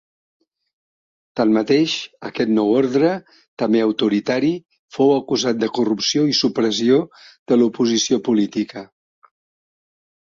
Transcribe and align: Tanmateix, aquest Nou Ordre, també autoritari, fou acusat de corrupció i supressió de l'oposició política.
Tanmateix, 1.39 1.93
aquest 2.29 2.53
Nou 2.55 2.71
Ordre, 2.77 3.11
també 3.63 3.83
autoritari, 3.89 4.51
fou 4.97 5.13
acusat 5.19 5.61
de 5.65 5.69
corrupció 5.79 6.25
i 6.33 6.37
supressió 6.41 6.99
de 7.53 7.59
l'oposició 7.61 8.23
política. 8.31 8.87